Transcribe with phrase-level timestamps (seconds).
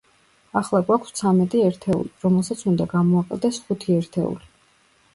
[0.61, 4.55] ახლა გვაქვს ცამეტი ერთეული, რომელსაც უნდა გამოაკლდეს ხუთი ერთეული.